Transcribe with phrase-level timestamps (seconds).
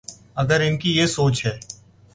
[0.35, 1.57] اگر ان کی یہ سوچ ہے۔